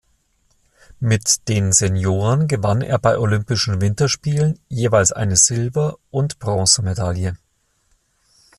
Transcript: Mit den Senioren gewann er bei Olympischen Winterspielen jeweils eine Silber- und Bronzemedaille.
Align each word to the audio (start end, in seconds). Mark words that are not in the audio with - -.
Mit 0.99 1.47
den 1.47 1.73
Senioren 1.73 2.47
gewann 2.47 2.81
er 2.81 2.97
bei 2.97 3.19
Olympischen 3.19 3.81
Winterspielen 3.81 4.57
jeweils 4.67 5.11
eine 5.11 5.35
Silber- 5.35 5.99
und 6.09 6.39
Bronzemedaille. 6.39 7.37